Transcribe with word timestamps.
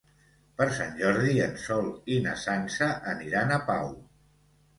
Per 0.61 0.65
Sant 0.77 0.95
Jordi 1.01 1.35
en 1.47 1.53
Sol 1.65 1.91
i 2.15 2.17
na 2.25 2.33
Sança 2.45 2.89
aniran 3.13 3.53
a 3.53 3.61
Pau. 3.71 3.95